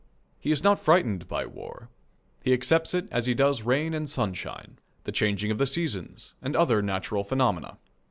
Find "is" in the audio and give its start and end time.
0.51-0.63